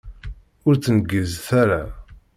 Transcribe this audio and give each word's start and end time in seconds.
Ur 0.67 0.73
ttengizet 0.75 1.47
ara! 1.61 1.81